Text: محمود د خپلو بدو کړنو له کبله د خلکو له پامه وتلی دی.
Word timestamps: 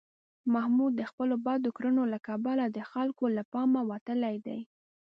محمود 0.53 0.93
د 0.95 1.01
خپلو 1.09 1.35
بدو 1.45 1.69
کړنو 1.77 2.03
له 2.13 2.19
کبله 2.27 2.65
د 2.69 2.79
خلکو 2.91 3.25
له 3.35 3.43
پامه 3.53 3.81
وتلی 3.91 4.35
دی. 4.45 4.59